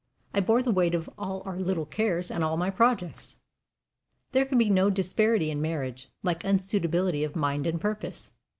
[0.33, 3.35] I bore the weight of all our little cares and all my projects.
[4.31, 8.31] "There can be no disparity in marriage like unsuitability of mind and purpose."